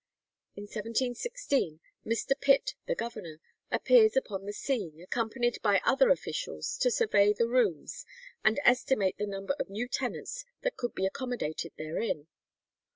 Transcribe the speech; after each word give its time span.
In 0.55 0.63
1716 0.63 1.79
Mr. 2.03 2.31
Pitt, 2.41 2.73
the 2.87 2.95
governor, 2.95 3.39
appears 3.69 4.17
upon 4.17 4.45
the 4.45 4.51
scene, 4.51 4.99
accompanied 4.99 5.59
by 5.61 5.79
other 5.85 6.09
officials, 6.09 6.79
to 6.79 6.89
survey 6.89 7.33
the 7.33 7.47
rooms, 7.47 8.03
and 8.43 8.59
estimate 8.65 9.19
the 9.19 9.27
number 9.27 9.53
of 9.59 9.69
new 9.69 9.87
tenants 9.87 10.43
that 10.63 10.75
could 10.75 10.95
be 10.95 11.05
accommodated 11.05 11.73
therein. 11.77 12.25